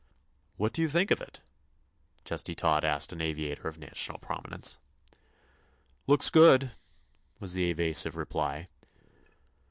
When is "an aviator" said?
3.13-3.67